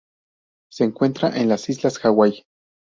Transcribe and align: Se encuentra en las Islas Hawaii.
Se 0.71 0.83
encuentra 0.83 1.29
en 1.39 1.47
las 1.47 1.69
Islas 1.69 2.03
Hawaii. 2.03 2.43